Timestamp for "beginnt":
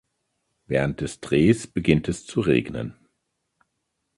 1.67-2.07